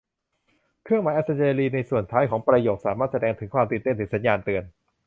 [0.83, 4.63] เครื่องหมายอัศเจรีย์ในส่วนท้ายของประโยคสามารถแสดงถึงความตื่นเต้น หรือสัญญาณเตือน